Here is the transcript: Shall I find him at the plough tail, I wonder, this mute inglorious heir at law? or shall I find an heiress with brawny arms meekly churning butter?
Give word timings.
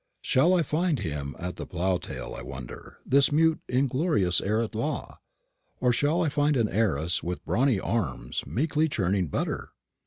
Shall 0.23 0.55
I 0.55 0.63
find 0.63 0.97
him 0.97 1.35
at 1.37 1.57
the 1.57 1.67
plough 1.67 1.99
tail, 1.99 2.33
I 2.35 2.41
wonder, 2.41 2.97
this 3.05 3.31
mute 3.31 3.59
inglorious 3.69 4.41
heir 4.41 4.63
at 4.63 4.73
law? 4.73 5.19
or 5.79 5.93
shall 5.93 6.23
I 6.23 6.29
find 6.29 6.57
an 6.57 6.67
heiress 6.69 7.21
with 7.21 7.45
brawny 7.45 7.79
arms 7.79 8.43
meekly 8.47 8.89
churning 8.89 9.27
butter? 9.27 9.73